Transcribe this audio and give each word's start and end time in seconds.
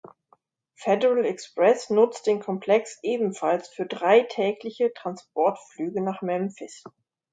Federal 0.77 1.25
Express 1.27 1.91
nutzt 1.91 2.25
den 2.25 2.39
Komplex 2.41 2.97
ebenfalls 3.03 3.67
für 3.69 3.85
drei 3.85 4.21
tägliche 4.23 4.91
Transportflüge 4.95 6.01
nach 6.01 6.23
Memphis. 6.23 6.81